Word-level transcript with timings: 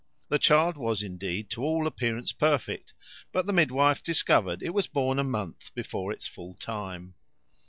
The 0.29 0.39
child 0.39 0.77
was 0.77 1.03
indeed 1.03 1.51
to 1.51 1.63
all 1.63 1.85
appearances 1.85 2.33
perfect; 2.33 2.95
but 3.31 3.45
the 3.45 3.53
midwife 3.53 4.01
discovered 4.01 4.63
it 4.63 4.73
was 4.73 4.87
born 4.87 5.19
a 5.19 5.23
month 5.23 5.71
before 5.75 6.11
its 6.11 6.25
full 6.25 6.55
time. 6.55 7.13